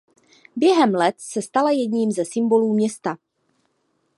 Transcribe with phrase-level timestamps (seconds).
[0.55, 3.17] Během let se stala jedním ze symbolů města.